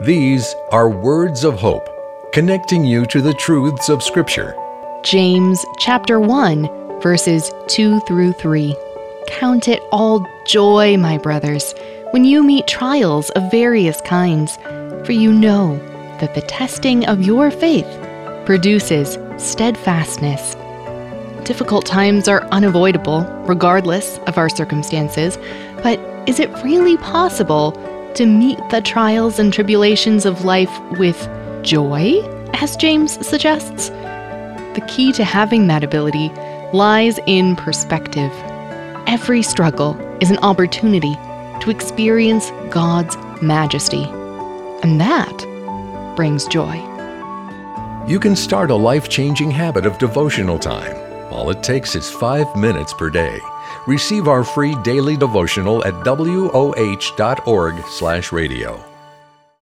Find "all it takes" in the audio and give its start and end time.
51.30-51.96